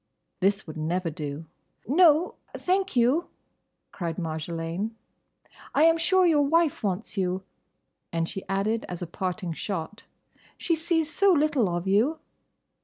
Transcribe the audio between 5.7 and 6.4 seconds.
"I am sure